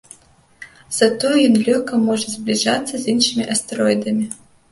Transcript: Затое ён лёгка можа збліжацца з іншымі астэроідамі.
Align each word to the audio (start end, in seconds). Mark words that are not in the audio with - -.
Затое 0.99 1.33
ён 1.49 1.57
лёгка 1.67 1.99
можа 2.07 2.27
збліжацца 2.37 2.93
з 3.05 3.15
іншымі 3.15 3.43
астэроідамі. 3.57 4.25